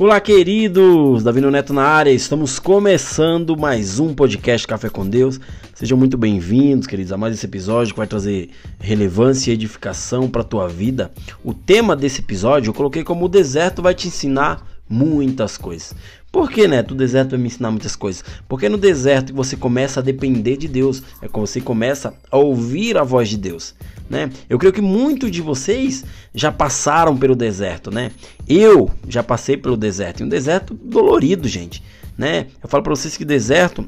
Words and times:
Olá, 0.00 0.20
queridos! 0.20 1.24
Davi 1.24 1.40
Neto 1.40 1.74
na 1.74 1.82
área, 1.82 2.12
estamos 2.12 2.60
começando 2.60 3.56
mais 3.56 3.98
um 3.98 4.14
podcast 4.14 4.64
Café 4.64 4.88
com 4.88 5.04
Deus. 5.04 5.40
Sejam 5.74 5.98
muito 5.98 6.16
bem-vindos, 6.16 6.86
queridos, 6.86 7.12
a 7.12 7.16
mais 7.16 7.34
esse 7.34 7.44
episódio 7.44 7.92
que 7.92 7.98
vai 7.98 8.06
trazer 8.06 8.50
relevância 8.78 9.50
e 9.50 9.54
edificação 9.54 10.30
para 10.30 10.42
a 10.42 10.44
tua 10.44 10.68
vida. 10.68 11.10
O 11.42 11.52
tema 11.52 11.96
desse 11.96 12.20
episódio 12.20 12.70
eu 12.70 12.74
coloquei 12.74 13.02
como 13.02 13.24
o 13.24 13.28
deserto 13.28 13.82
vai 13.82 13.92
te 13.92 14.06
ensinar 14.06 14.64
muitas 14.88 15.56
coisas. 15.56 15.94
Por 16.30 16.50
que, 16.50 16.68
Neto, 16.68 16.92
o 16.92 16.96
deserto 16.96 17.30
vai 17.30 17.38
me 17.38 17.46
ensinar 17.46 17.70
muitas 17.70 17.96
coisas? 17.96 18.24
Porque 18.48 18.68
no 18.68 18.76
deserto 18.76 19.34
você 19.34 19.56
começa 19.56 20.00
a 20.00 20.02
depender 20.02 20.56
de 20.56 20.68
Deus, 20.68 21.02
é 21.22 21.28
quando 21.28 21.46
você 21.46 21.60
começa 21.60 22.14
a 22.30 22.36
ouvir 22.36 22.96
a 22.98 23.02
voz 23.02 23.28
de 23.28 23.36
Deus 23.36 23.74
né? 24.08 24.30
Eu 24.48 24.58
creio 24.58 24.72
que 24.72 24.80
muitos 24.80 25.30
de 25.30 25.42
vocês 25.42 26.04
já 26.34 26.50
passaram 26.50 27.16
pelo 27.16 27.36
deserto, 27.36 27.90
né? 27.90 28.10
Eu 28.48 28.90
já 29.08 29.22
passei 29.22 29.56
pelo 29.56 29.76
deserto, 29.76 30.20
e 30.20 30.24
um 30.24 30.28
deserto 30.28 30.74
dolorido, 30.74 31.46
gente, 31.46 31.82
né? 32.16 32.46
Eu 32.62 32.68
falo 32.68 32.82
para 32.82 32.94
vocês 32.94 33.16
que 33.16 33.24
deserto 33.24 33.86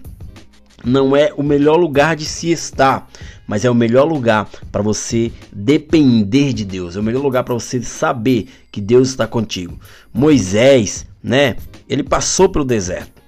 não 0.84 1.16
é 1.16 1.32
o 1.36 1.42
melhor 1.42 1.76
lugar 1.76 2.16
de 2.16 2.24
se 2.24 2.50
estar, 2.50 3.08
mas 3.46 3.64
é 3.64 3.70
o 3.70 3.74
melhor 3.74 4.04
lugar 4.04 4.48
para 4.70 4.82
você 4.82 5.32
depender 5.52 6.52
de 6.52 6.64
Deus, 6.64 6.96
é 6.96 7.00
o 7.00 7.02
melhor 7.02 7.22
lugar 7.22 7.44
para 7.44 7.54
você 7.54 7.82
saber 7.82 8.48
que 8.70 8.80
Deus 8.80 9.08
está 9.08 9.26
contigo. 9.26 9.78
Moisés, 10.12 11.06
né? 11.22 11.56
Ele 11.88 12.02
passou 12.02 12.48
pelo 12.48 12.64
deserto, 12.64 13.20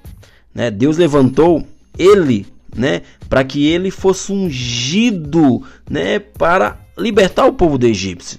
né? 0.55 0.71
Deus 0.71 0.97
levantou 0.97 1.67
ele, 1.99 2.47
né, 2.75 3.03
para 3.29 3.45
que 3.45 3.67
ele 3.67 3.91
fosse 3.91 4.33
ungido, 4.33 5.63
né, 5.89 6.19
para 6.19 6.81
libertar 6.97 7.47
o 7.47 7.53
povo 7.53 7.77
do 7.77 7.87
Egito. 7.87 8.39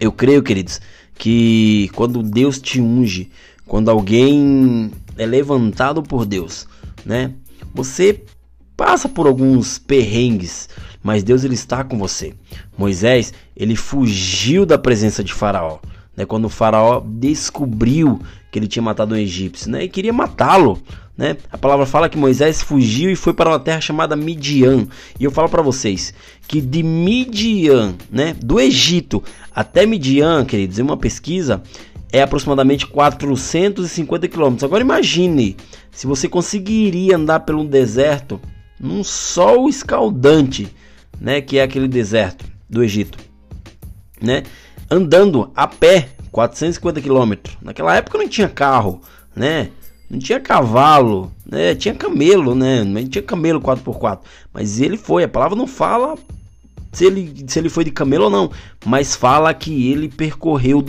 Eu 0.00 0.12
creio, 0.12 0.42
queridos, 0.42 0.80
que 1.14 1.90
quando 1.94 2.22
Deus 2.22 2.60
te 2.60 2.80
unge, 2.80 3.30
quando 3.66 3.90
alguém 3.90 4.90
é 5.16 5.26
levantado 5.26 6.02
por 6.02 6.24
Deus, 6.24 6.66
né? 7.04 7.32
Você 7.78 8.24
passa 8.76 9.08
por 9.08 9.28
alguns 9.28 9.78
perrengues, 9.78 10.68
mas 11.00 11.22
Deus 11.22 11.44
ele 11.44 11.54
está 11.54 11.84
com 11.84 11.96
você. 11.96 12.34
Moisés, 12.76 13.32
ele 13.56 13.76
fugiu 13.76 14.66
da 14.66 14.76
presença 14.76 15.22
de 15.22 15.32
Faraó, 15.32 15.78
né? 16.16 16.26
Quando 16.26 16.46
o 16.46 16.48
Faraó 16.48 17.00
descobriu 17.06 18.20
que 18.50 18.58
ele 18.58 18.66
tinha 18.66 18.82
matado 18.82 19.14
um 19.14 19.16
egípcio, 19.16 19.70
né? 19.70 19.84
E 19.84 19.88
queria 19.88 20.12
matá-lo, 20.12 20.82
né? 21.16 21.36
A 21.52 21.56
palavra 21.56 21.86
fala 21.86 22.08
que 22.08 22.18
Moisés 22.18 22.60
fugiu 22.60 23.12
e 23.12 23.14
foi 23.14 23.32
para 23.32 23.50
uma 23.50 23.60
terra 23.60 23.80
chamada 23.80 24.16
Midian. 24.16 24.88
E 25.20 25.22
eu 25.22 25.30
falo 25.30 25.48
para 25.48 25.62
vocês 25.62 26.12
que 26.48 26.60
de 26.60 26.82
Midian, 26.82 27.94
né, 28.10 28.34
do 28.42 28.58
Egito 28.58 29.22
até 29.54 29.86
Midian, 29.86 30.44
queridos, 30.44 30.80
em 30.80 30.82
uma 30.82 30.96
pesquisa 30.96 31.62
é 32.12 32.22
aproximadamente 32.22 32.86
450 32.86 34.28
quilômetros. 34.28 34.64
Agora 34.64 34.82
imagine 34.82 35.56
se 35.90 36.06
você 36.06 36.28
conseguiria 36.28 37.16
andar 37.16 37.40
pelo 37.40 37.64
deserto 37.64 38.40
num 38.80 39.02
sol 39.02 39.68
escaldante, 39.68 40.68
né, 41.20 41.40
que 41.40 41.58
é 41.58 41.62
aquele 41.62 41.88
deserto 41.88 42.44
do 42.68 42.82
Egito, 42.82 43.18
né? 44.20 44.44
Andando 44.90 45.50
a 45.54 45.66
pé 45.66 46.10
450 46.30 47.00
quilômetros. 47.00 47.56
Naquela 47.60 47.96
época 47.96 48.18
não 48.18 48.28
tinha 48.28 48.48
carro, 48.48 49.00
né? 49.34 49.70
Não 50.08 50.18
tinha 50.18 50.40
cavalo, 50.40 51.32
né? 51.44 51.74
Tinha 51.74 51.94
camelo, 51.94 52.54
né? 52.54 52.84
Não 52.84 53.06
tinha 53.06 53.22
camelo 53.22 53.60
4x4. 53.60 54.20
Mas 54.52 54.80
ele 54.80 54.96
foi, 54.96 55.24
a 55.24 55.28
palavra 55.28 55.56
não 55.56 55.66
fala 55.66 56.16
se 56.92 57.04
ele, 57.04 57.44
se 57.46 57.58
ele 57.58 57.68
foi 57.68 57.84
de 57.84 57.90
camelo 57.90 58.24
ou 58.24 58.30
não, 58.30 58.50
mas 58.84 59.14
fala 59.14 59.52
que 59.52 59.90
ele 59.90 60.08
percorreu 60.08 60.84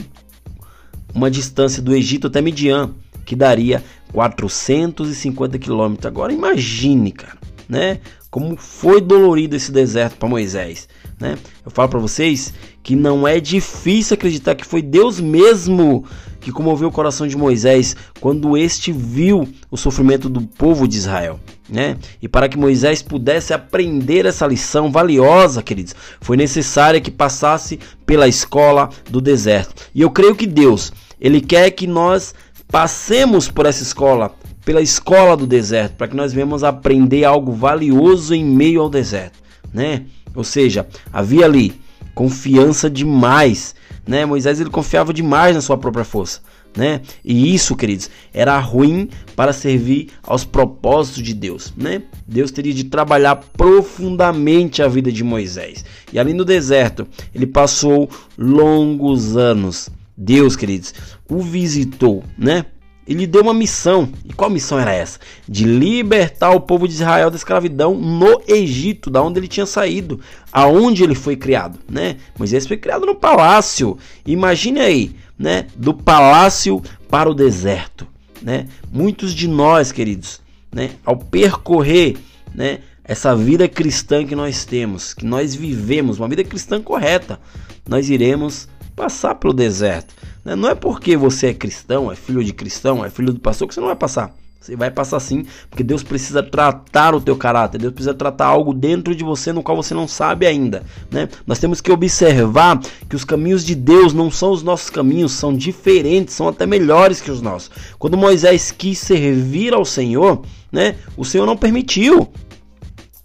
uma 1.19 1.29
distância 1.29 1.81
do 1.81 1.93
Egito 1.93 2.27
até 2.27 2.41
Midian, 2.41 2.91
que 3.25 3.35
daria 3.35 3.83
450 4.13 5.59
quilômetros. 5.59 6.05
Agora 6.05 6.31
imagine, 6.31 7.11
cara, 7.11 7.37
né? 7.67 7.99
Como 8.31 8.55
foi 8.55 9.01
dolorido 9.01 9.55
esse 9.55 9.71
deserto 9.71 10.15
para 10.17 10.29
Moisés, 10.29 10.87
né? 11.19 11.37
Eu 11.65 11.71
falo 11.71 11.89
para 11.89 11.99
vocês 11.99 12.53
que 12.81 12.95
não 12.95 13.27
é 13.27 13.39
difícil 13.39 14.13
acreditar 14.13 14.55
que 14.55 14.65
foi 14.65 14.81
Deus 14.81 15.19
mesmo 15.19 16.05
que 16.39 16.51
comoveu 16.51 16.87
o 16.87 16.91
coração 16.91 17.27
de 17.27 17.37
Moisés 17.37 17.95
quando 18.19 18.55
este 18.55 18.91
viu 18.91 19.47
o 19.69 19.77
sofrimento 19.77 20.29
do 20.29 20.41
povo 20.41 20.87
de 20.87 20.97
Israel. 20.97 21.39
Né? 21.67 21.97
E 22.21 22.27
para 22.27 22.49
que 22.49 22.57
Moisés 22.57 23.01
pudesse 23.01 23.53
aprender 23.53 24.25
essa 24.25 24.47
lição 24.47 24.91
valiosa, 24.91 25.61
queridos, 25.61 25.93
foi 26.19 26.35
necessário 26.35 27.01
que 27.01 27.11
passasse 27.11 27.79
pela 28.05 28.27
escola 28.27 28.89
do 29.09 29.21
deserto. 29.21 29.89
E 29.93 30.01
eu 30.01 30.09
creio 30.09 30.35
que 30.35 30.47
Deus, 30.47 30.91
ele 31.19 31.41
quer 31.41 31.71
que 31.71 31.87
nós 31.87 32.33
passemos 32.71 33.49
por 33.49 33.65
essa 33.65 33.83
escola, 33.83 34.35
pela 34.63 34.81
escola 34.81 35.35
do 35.35 35.47
deserto, 35.47 35.95
para 35.95 36.07
que 36.07 36.15
nós 36.15 36.31
venhamos 36.31 36.63
aprender 36.63 37.23
algo 37.23 37.51
valioso 37.51 38.33
em 38.33 38.45
meio 38.45 38.81
ao 38.81 38.89
deserto, 38.89 39.39
né? 39.73 40.03
Ou 40.35 40.43
seja, 40.43 40.87
havia 41.11 41.45
ali 41.45 41.73
confiança 42.13 42.89
demais 42.89 43.75
né? 44.09 44.25
Moisés 44.25 44.59
ele 44.59 44.71
confiava 44.71 45.13
demais 45.13 45.53
na 45.53 45.61
sua 45.61 45.77
própria 45.77 46.03
força, 46.03 46.41
né? 46.75 47.01
E 47.23 47.53
isso, 47.53 47.75
queridos, 47.75 48.09
era 48.33 48.57
ruim 48.57 49.07
para 49.35 49.53
servir 49.53 50.09
aos 50.23 50.43
propósitos 50.43 51.21
de 51.21 51.35
Deus, 51.35 51.71
né? 51.77 52.01
Deus 52.27 52.49
teria 52.49 52.73
de 52.73 52.85
trabalhar 52.85 53.35
profundamente 53.35 54.81
a 54.81 54.87
vida 54.87 55.11
de 55.11 55.23
Moisés. 55.23 55.85
E 56.11 56.17
ali 56.17 56.33
no 56.33 56.43
deserto, 56.43 57.07
ele 57.35 57.45
passou 57.45 58.09
longos 58.35 59.37
anos. 59.37 59.91
Deus, 60.21 60.57
queridos, 60.57 60.93
o 61.29 61.41
visitou, 61.41 62.23
né? 62.37 62.65
Ele 63.07 63.25
deu 63.25 63.41
uma 63.41 63.53
missão. 63.53 64.09
E 64.25 64.33
qual 64.33 64.49
missão 64.49 64.77
era 64.77 64.93
essa? 64.93 65.17
De 65.47 65.63
libertar 65.63 66.51
o 66.51 66.59
povo 66.59 66.87
de 66.87 66.93
Israel 66.93 67.31
da 67.31 67.37
escravidão 67.37 67.95
no 67.95 68.41
Egito, 68.45 69.09
da 69.09 69.23
onde 69.23 69.39
ele 69.39 69.47
tinha 69.47 69.65
saído, 69.65 70.19
aonde 70.51 71.03
ele 71.03 71.15
foi 71.15 71.37
criado, 71.37 71.79
né? 71.89 72.17
Moisés 72.37 72.67
foi 72.67 72.75
criado 72.75 73.05
no 73.05 73.15
palácio. 73.15 73.97
Imagine 74.25 74.81
aí, 74.81 75.15
né? 75.37 75.67
Do 75.75 75.93
palácio 75.93 76.83
para 77.09 77.31
o 77.31 77.33
deserto, 77.33 78.05
né? 78.41 78.67
Muitos 78.91 79.33
de 79.33 79.47
nós, 79.47 79.91
queridos, 79.91 80.41
né, 80.71 80.91
ao 81.03 81.17
percorrer, 81.17 82.17
né, 82.53 82.79
essa 83.03 83.35
vida 83.35 83.67
cristã 83.67 84.25
que 84.25 84.35
nós 84.35 84.65
temos, 84.65 85.13
que 85.13 85.25
nós 85.25 85.55
vivemos, 85.55 86.19
uma 86.19 86.27
vida 86.27 86.43
cristã 86.43 86.81
correta, 86.81 87.39
nós 87.87 88.09
iremos 88.09 88.67
passar 88.99 89.35
pelo 89.35 89.53
deserto. 89.53 90.13
Né? 90.43 90.57
Não 90.57 90.67
é 90.67 90.75
porque 90.75 91.15
você 91.15 91.47
é 91.47 91.53
cristão, 91.53 92.11
é 92.11 92.17
filho 92.17 92.43
de 92.43 92.51
cristão, 92.51 93.05
é 93.05 93.09
filho 93.09 93.31
do 93.31 93.39
pastor 93.39 93.65
que 93.65 93.73
você 93.73 93.79
não 93.79 93.87
vai 93.87 93.95
passar. 93.95 94.35
Você 94.59 94.75
vai 94.75 94.91
passar 94.91 95.21
sim, 95.21 95.45
porque 95.69 95.85
Deus 95.85 96.03
precisa 96.03 96.43
tratar 96.43 97.15
o 97.15 97.21
teu 97.21 97.37
caráter, 97.37 97.77
Deus 97.77 97.93
precisa 97.93 98.13
tratar 98.13 98.47
algo 98.47 98.73
dentro 98.73 99.15
de 99.15 99.23
você 99.23 99.53
no 99.53 99.63
qual 99.63 99.77
você 99.77 99.93
não 99.93 100.05
sabe 100.05 100.45
ainda, 100.45 100.83
né? 101.09 101.29
Nós 101.47 101.59
temos 101.59 101.79
que 101.79 101.89
observar 101.89 102.77
que 103.07 103.15
os 103.15 103.23
caminhos 103.23 103.63
de 103.63 103.73
Deus 103.73 104.13
não 104.13 104.29
são 104.29 104.51
os 104.51 104.61
nossos 104.61 104.89
caminhos, 104.89 105.31
são 105.31 105.55
diferentes, 105.55 106.35
são 106.35 106.49
até 106.49 106.65
melhores 106.65 107.21
que 107.21 107.31
os 107.31 107.41
nossos. 107.41 107.71
Quando 107.97 108.17
Moisés 108.17 108.69
quis 108.69 108.99
servir 108.99 109.73
ao 109.73 109.85
Senhor, 109.85 110.41
né? 110.69 110.97
O 111.15 111.23
Senhor 111.23 111.45
não 111.45 111.55
permitiu. 111.55 112.29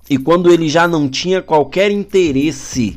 E 0.08 0.16
quando 0.16 0.52
ele 0.52 0.68
já 0.68 0.86
não 0.86 1.08
tinha 1.08 1.42
qualquer 1.42 1.90
interesse, 1.90 2.96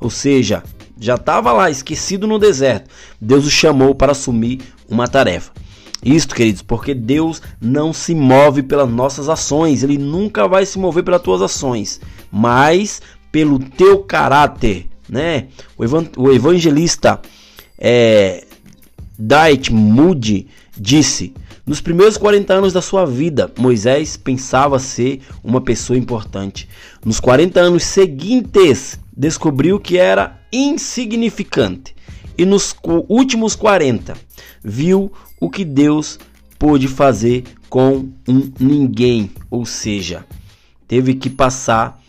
ou 0.00 0.08
seja, 0.08 0.62
já 0.98 1.14
estava 1.14 1.52
lá 1.52 1.70
esquecido 1.70 2.26
no 2.26 2.38
deserto. 2.38 2.90
Deus 3.20 3.46
o 3.46 3.50
chamou 3.50 3.94
para 3.94 4.12
assumir 4.12 4.60
uma 4.88 5.08
tarefa. 5.08 5.52
Isto, 6.04 6.34
queridos, 6.34 6.60
porque 6.60 6.94
Deus 6.94 7.40
não 7.60 7.92
se 7.92 8.14
move 8.14 8.62
pelas 8.62 8.90
nossas 8.90 9.28
ações, 9.28 9.82
ele 9.82 9.96
nunca 9.96 10.46
vai 10.46 10.66
se 10.66 10.78
mover 10.78 11.02
pelas 11.02 11.22
tuas 11.22 11.40
ações, 11.40 11.98
mas 12.30 13.00
pelo 13.32 13.58
teu 13.58 14.00
caráter, 14.00 14.86
né? 15.08 15.48
O, 16.16 16.30
evangelista 16.30 17.20
é, 17.78 18.44
Diet 19.18 19.72
Moody 19.72 20.46
disse: 20.76 21.32
nos 21.66 21.80
primeiros 21.80 22.18
40 22.18 22.52
anos 22.52 22.72
da 22.74 22.82
sua 22.82 23.06
vida, 23.06 23.50
Moisés 23.58 24.18
pensava 24.18 24.78
ser 24.78 25.22
uma 25.42 25.62
pessoa 25.62 25.98
importante. 25.98 26.68
Nos 27.02 27.18
40 27.18 27.58
anos 27.58 27.84
seguintes, 27.84 29.00
descobriu 29.16 29.80
que 29.80 29.96
era 29.96 30.43
insignificante. 30.54 31.94
E 32.36 32.44
nos 32.44 32.74
últimos 33.08 33.54
40, 33.54 34.16
viu 34.62 35.12
o 35.40 35.50
que 35.50 35.64
Deus 35.64 36.18
pôde 36.58 36.88
fazer 36.88 37.44
com 37.68 38.08
um 38.28 38.52
ninguém, 38.58 39.30
ou 39.50 39.66
seja, 39.66 40.24
teve 40.86 41.14
que 41.14 41.28
passar 41.28 42.00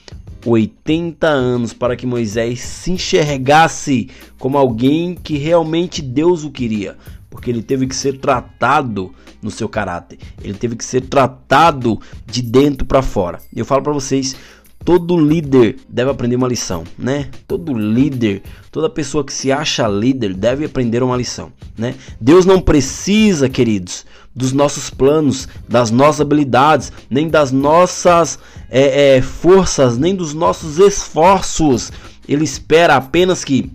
80 0.46 1.28
anos 1.28 1.74
para 1.74 1.96
que 1.96 2.06
Moisés 2.06 2.62
se 2.62 2.92
enxergasse 2.92 4.10
como 4.38 4.58
alguém 4.58 5.16
que 5.16 5.38
realmente 5.38 6.02
Deus 6.02 6.44
o 6.44 6.52
queria, 6.52 6.98
porque 7.30 7.50
ele 7.50 7.64
teve 7.64 7.88
que 7.88 7.96
ser 7.96 8.20
tratado 8.20 9.14
no 9.42 9.52
seu 9.52 9.68
caráter, 9.68 10.20
ele 10.44 10.54
teve 10.54 10.76
que 10.76 10.86
ser 10.86 11.02
tratado 11.02 12.00
de 12.26 12.42
dentro 12.42 12.86
para 12.86 13.02
fora. 13.02 13.40
Eu 13.56 13.66
falo 13.66 13.84
para 13.84 13.94
vocês 13.94 14.36
todo 14.86 15.18
líder 15.18 15.78
deve 15.90 16.12
aprender 16.12 16.36
uma 16.36 16.48
lição, 16.48 16.84
né? 16.98 17.28
Todo 17.48 17.74
líder, 17.74 18.44
toda 18.72 18.88
pessoa 18.88 19.26
que 19.26 19.34
se 19.34 19.52
acha 19.52 19.88
líder 19.88 20.36
deve 20.36 20.64
aprender 20.64 21.02
uma 21.02 21.18
lição, 21.18 21.52
né? 21.76 21.96
Deus 22.22 22.46
não 22.46 22.62
precisa, 22.62 23.50
queridos, 23.50 24.06
dos 24.34 24.54
nossos 24.54 24.92
planos, 24.92 25.48
das 25.68 25.90
nossas 25.90 26.22
habilidades, 26.22 26.94
nem 27.10 27.28
das 27.28 27.52
nossas 27.52 28.38
é, 28.70 29.18
é, 29.18 29.22
forças, 29.24 29.98
nem 29.98 30.16
dos 30.16 30.36
nossos 30.36 30.78
esforços. 30.78 31.92
Ele 32.28 32.44
espera 32.44 32.96
apenas 32.96 33.44
que 33.44 33.72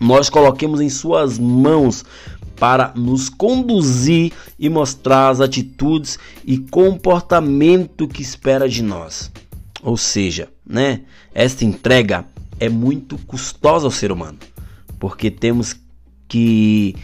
nós 0.00 0.30
coloquemos 0.30 0.80
em 0.80 0.88
Suas 0.88 1.38
mãos 1.38 2.04
para 2.56 2.92
nos 2.96 3.28
conduzir 3.28 4.32
e 4.58 4.68
mostrar 4.70 5.28
as 5.28 5.40
atitudes 5.40 6.18
e 6.44 6.56
comportamento 6.56 8.08
que 8.08 8.22
espera 8.22 8.68
de 8.68 8.82
nós. 8.82 9.30
Ou 9.82 9.96
seja, 9.96 10.48
né, 10.64 11.00
esta 11.34 11.64
entrega 11.64 12.24
é 12.60 12.68
muito 12.68 13.18
custosa 13.18 13.86
ao 13.86 13.90
ser 13.90 14.12
humano, 14.12 14.38
porque 14.98 15.30
temos 15.30 15.76
que 16.28 16.94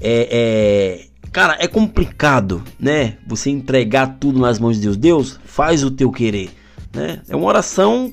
é, 0.00 0.28
é, 0.30 1.06
cara, 1.30 1.56
é 1.58 1.66
complicado, 1.66 2.62
né? 2.78 3.16
Você 3.26 3.50
entregar 3.50 4.18
tudo 4.18 4.38
nas 4.38 4.58
mãos 4.58 4.76
de 4.76 4.82
Deus. 4.82 4.96
Deus 4.96 5.40
faz 5.44 5.84
o 5.84 5.90
teu 5.90 6.10
querer, 6.10 6.50
né? 6.92 7.20
É 7.28 7.36
uma 7.36 7.46
oração, 7.46 8.12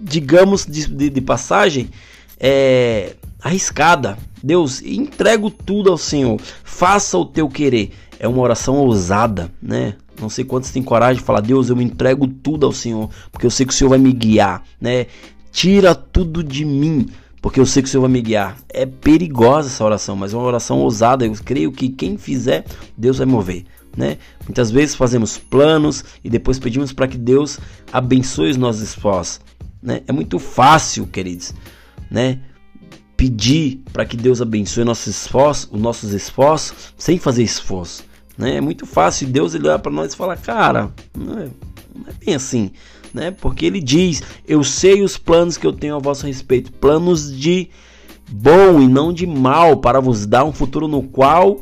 digamos 0.00 0.66
de, 0.66 0.86
de, 0.86 1.10
de 1.10 1.20
passagem, 1.20 1.90
é, 2.38 3.14
arriscada. 3.40 4.18
Deus, 4.42 4.80
entrego 4.82 5.50
tudo 5.50 5.90
ao 5.90 5.98
Senhor. 5.98 6.40
Faça 6.64 7.18
o 7.18 7.24
teu 7.24 7.48
querer. 7.48 7.92
É 8.18 8.28
uma 8.28 8.40
oração 8.40 8.76
ousada, 8.76 9.50
né? 9.60 9.94
Não 10.20 10.28
sei 10.28 10.44
quantos 10.44 10.70
têm 10.70 10.82
coragem 10.82 11.20
de 11.20 11.26
falar, 11.26 11.40
Deus, 11.40 11.68
eu 11.68 11.76
me 11.76 11.84
entrego 11.84 12.26
tudo 12.26 12.66
ao 12.66 12.72
Senhor, 12.72 13.08
porque 13.32 13.46
eu 13.46 13.50
sei 13.50 13.66
que 13.66 13.72
o 13.72 13.76
Senhor 13.76 13.90
vai 13.90 13.98
me 13.98 14.12
guiar, 14.12 14.62
né? 14.80 15.06
Tira 15.50 15.94
tudo 15.94 16.44
de 16.44 16.64
mim, 16.64 17.08
porque 17.42 17.58
eu 17.58 17.66
sei 17.66 17.82
que 17.82 17.88
o 17.88 17.90
Senhor 17.90 18.02
vai 18.02 18.10
me 18.10 18.20
guiar. 18.20 18.56
É 18.68 18.86
perigosa 18.86 19.68
essa 19.68 19.84
oração, 19.84 20.14
mas 20.14 20.32
é 20.32 20.36
uma 20.36 20.46
oração 20.46 20.78
ousada. 20.78 21.24
Eu 21.24 21.32
creio 21.44 21.72
que 21.72 21.88
quem 21.88 22.16
fizer, 22.16 22.64
Deus 22.96 23.18
vai 23.18 23.26
mover. 23.26 23.64
Né? 23.96 24.18
Muitas 24.46 24.70
vezes 24.70 24.94
fazemos 24.94 25.36
planos 25.36 26.04
e 26.22 26.30
depois 26.30 26.58
pedimos 26.58 26.92
para 26.92 27.08
que 27.08 27.18
Deus 27.18 27.58
abençoe 27.92 28.50
os 28.50 28.56
nossos 28.56 28.82
esforços. 28.82 29.40
Né? 29.82 30.02
É 30.06 30.12
muito 30.12 30.38
fácil, 30.38 31.06
queridos, 31.06 31.52
né? 32.08 32.38
pedir 33.20 33.82
para 33.92 34.06
que 34.06 34.16
Deus 34.16 34.40
abençoe 34.40 34.82
nossos 34.82 35.08
esforços, 35.08 35.68
os 35.70 35.78
nossos 35.78 36.14
esforços, 36.14 36.94
sem 36.96 37.18
fazer 37.18 37.42
esforço. 37.42 38.02
Né? 38.36 38.56
É 38.56 38.60
muito 38.60 38.86
fácil 38.86 39.28
Deus 39.28 39.54
olhar 39.54 39.78
para 39.78 39.92
nós 39.92 40.12
e 40.12 40.16
falar, 40.16 40.36
cara, 40.36 40.90
não 41.16 41.38
é, 41.38 41.48
não 41.94 42.06
é 42.08 42.24
bem 42.24 42.34
assim, 42.34 42.70
né? 43.12 43.30
Porque 43.30 43.66
ele 43.66 43.80
diz: 43.80 44.22
Eu 44.46 44.64
sei 44.64 45.02
os 45.02 45.16
planos 45.16 45.56
que 45.56 45.66
eu 45.66 45.72
tenho 45.72 45.96
a 45.96 45.98
vosso 45.98 46.26
respeito, 46.26 46.72
planos 46.72 47.36
de 47.36 47.68
bom 48.30 48.80
e 48.80 48.88
não 48.88 49.12
de 49.12 49.26
mal, 49.26 49.78
para 49.78 50.00
vos 50.00 50.26
dar 50.26 50.44
um 50.44 50.52
futuro 50.52 50.86
no 50.86 51.02
qual 51.02 51.60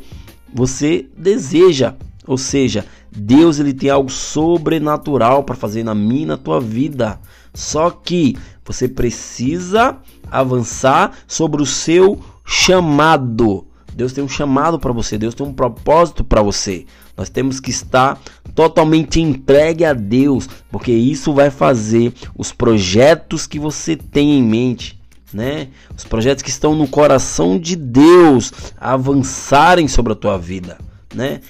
você 0.53 1.07
deseja. 1.17 1.95
Ou 2.25 2.37
seja, 2.37 2.85
Deus 3.11 3.59
ele 3.59 3.73
tem 3.73 3.89
algo 3.89 4.11
sobrenatural 4.11 5.43
para 5.43 5.55
fazer 5.55 5.83
na 5.83 5.95
minha 5.95 6.23
e 6.23 6.27
na 6.27 6.37
tua 6.37 6.61
vida. 6.61 7.19
Só 7.53 7.89
que 7.89 8.37
você 8.63 8.87
precisa 8.87 9.97
avançar 10.29 11.17
sobre 11.27 11.61
o 11.61 11.65
seu 11.65 12.19
chamado. 12.45 13.65
Deus 13.93 14.13
tem 14.13 14.23
um 14.23 14.29
chamado 14.29 14.79
para 14.79 14.91
você, 14.91 15.17
Deus 15.17 15.33
tem 15.33 15.45
um 15.45 15.53
propósito 15.53 16.23
para 16.23 16.41
você. 16.41 16.85
Nós 17.17 17.29
temos 17.29 17.59
que 17.59 17.69
estar 17.69 18.19
totalmente 18.55 19.19
entregue 19.19 19.83
a 19.83 19.93
Deus, 19.93 20.47
porque 20.71 20.91
isso 20.91 21.33
vai 21.33 21.49
fazer 21.49 22.13
os 22.37 22.51
projetos 22.51 23.45
que 23.45 23.59
você 23.59 23.95
tem 23.95 24.37
em 24.37 24.43
mente, 24.43 24.99
né? 25.33 25.67
Os 25.95 26.05
projetos 26.05 26.41
que 26.41 26.49
estão 26.49 26.75
no 26.75 26.87
coração 26.87 27.59
de 27.59 27.75
Deus 27.75 28.53
avançarem 28.77 29.87
sobre 29.87 30.13
a 30.13 30.15
tua 30.15 30.37
vida, 30.37 30.77
né? 31.13 31.41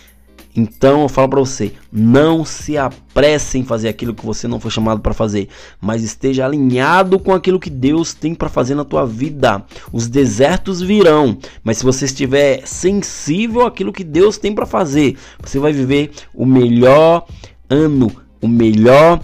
Então 0.60 1.04
eu 1.04 1.10
falo 1.10 1.30
para 1.30 1.40
você, 1.40 1.72
não 1.90 2.44
se 2.44 2.78
apresse 2.78 3.58
em 3.58 3.64
fazer 3.64 3.88
aquilo 3.88 4.14
que 4.14 4.26
você 4.26 4.46
não 4.46 4.60
foi 4.60 4.70
chamado 4.70 5.00
para 5.00 5.14
fazer, 5.14 5.48
mas 5.80 6.04
esteja 6.04 6.46
alinhado 6.46 7.18
com 7.18 7.34
aquilo 7.34 7.60
que 7.60 7.70
Deus 7.70 8.14
tem 8.14 8.36
para 8.36 8.50
fazer 8.50 8.76
na 8.76 8.84
tua 8.84 9.06
vida. 9.06 9.64
Os 9.94 10.10
desertos 10.10 10.82
virão, 10.82 11.38
mas 11.64 11.78
se 11.78 11.86
você 11.86 12.04
estiver 12.04 12.68
sensível 12.68 13.66
àquilo 13.66 13.94
que 13.94 14.04
Deus 14.04 14.38
tem 14.38 14.54
para 14.54 14.66
fazer, 14.66 15.18
você 15.42 15.60
vai 15.60 15.72
viver 15.72 16.12
o 16.34 16.46
melhor 16.46 17.26
ano, 17.70 18.12
o 18.42 18.48
melhor 18.48 19.22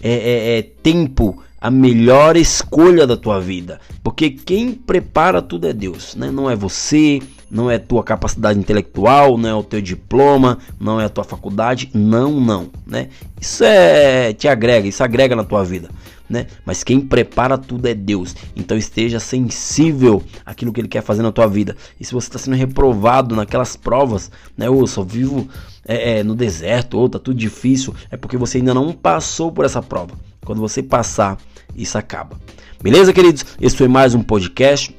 é, 0.00 0.12
é, 0.12 0.58
é, 0.58 0.62
tempo 0.62 1.42
a 1.58 1.70
melhor 1.70 2.36
escolha 2.36 3.08
da 3.08 3.16
tua 3.16 3.40
vida, 3.40 3.80
porque 4.04 4.30
quem 4.30 4.72
prepara 4.72 5.42
tudo 5.42 5.66
é 5.66 5.72
Deus, 5.72 6.14
né? 6.14 6.30
Não 6.30 6.48
é 6.48 6.54
você, 6.54 7.20
não 7.50 7.70
é 7.70 7.78
tua 7.78 8.02
capacidade 8.02 8.58
intelectual, 8.58 9.38
não 9.38 9.48
é 9.48 9.54
o 9.54 9.62
teu 9.62 9.80
diploma, 9.80 10.58
não 10.80 11.00
é 11.00 11.04
a 11.04 11.08
tua 11.08 11.24
faculdade, 11.24 11.90
não, 11.94 12.40
não, 12.40 12.68
né? 12.86 13.08
Isso 13.40 13.64
é 13.64 14.32
te 14.32 14.48
agrega, 14.48 14.88
isso 14.88 15.02
agrega 15.02 15.36
na 15.36 15.44
tua 15.44 15.64
vida, 15.64 15.88
né? 16.28 16.46
Mas 16.64 16.82
quem 16.82 17.00
prepara 17.00 17.56
tudo 17.56 17.86
é 17.86 17.94
Deus. 17.94 18.34
Então 18.54 18.76
esteja 18.76 19.20
sensível 19.20 20.22
àquilo 20.44 20.72
que 20.72 20.80
Ele 20.80 20.88
quer 20.88 21.02
fazer 21.02 21.22
na 21.22 21.32
tua 21.32 21.46
vida. 21.46 21.76
E 22.00 22.04
se 22.04 22.12
você 22.12 22.28
está 22.28 22.38
sendo 22.38 22.56
reprovado 22.56 23.36
naquelas 23.36 23.76
provas, 23.76 24.30
né? 24.56 24.68
Ou 24.68 24.86
só 24.86 25.02
vivo 25.02 25.48
é, 25.86 26.18
é, 26.18 26.22
no 26.24 26.34
deserto, 26.34 26.98
ou 26.98 27.08
tá 27.08 27.18
tudo 27.18 27.38
difícil, 27.38 27.94
é 28.10 28.16
porque 28.16 28.36
você 28.36 28.58
ainda 28.58 28.74
não 28.74 28.92
passou 28.92 29.52
por 29.52 29.64
essa 29.64 29.80
prova. 29.80 30.14
Quando 30.44 30.60
você 30.60 30.82
passar, 30.82 31.38
isso 31.74 31.96
acaba. 31.96 32.38
Beleza, 32.82 33.12
queridos? 33.12 33.44
Esse 33.60 33.76
foi 33.76 33.88
mais 33.88 34.14
um 34.14 34.22
podcast. 34.22 34.94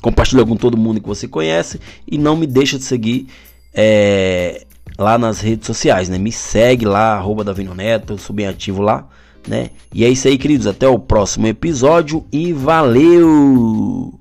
Compartilha 0.00 0.44
com 0.44 0.56
todo 0.56 0.76
mundo 0.76 1.00
que 1.00 1.08
você 1.08 1.26
conhece 1.26 1.80
e 2.06 2.16
não 2.18 2.36
me 2.36 2.46
deixa 2.46 2.78
de 2.78 2.84
seguir 2.84 3.26
é, 3.74 4.64
lá 4.98 5.16
nas 5.18 5.40
redes 5.40 5.66
sociais, 5.66 6.08
né? 6.08 6.18
Me 6.18 6.32
segue 6.32 6.84
lá, 6.84 7.14
arroba 7.14 7.44
Davino 7.44 7.74
Neto, 7.74 8.12
eu 8.14 8.18
sou 8.18 8.34
bem 8.34 8.46
ativo 8.46 8.82
lá, 8.82 9.06
né? 9.46 9.70
E 9.94 10.04
é 10.04 10.08
isso 10.08 10.26
aí, 10.28 10.36
queridos. 10.36 10.66
Até 10.66 10.88
o 10.88 10.98
próximo 10.98 11.46
episódio 11.46 12.24
e 12.32 12.52
valeu! 12.52 14.17